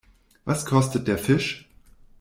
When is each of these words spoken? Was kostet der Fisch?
Was 0.45 0.65
kostet 0.65 1.07
der 1.07 1.19
Fisch? 1.19 1.69